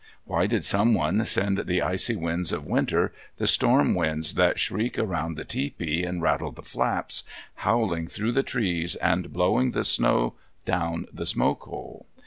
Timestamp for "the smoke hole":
11.13-12.07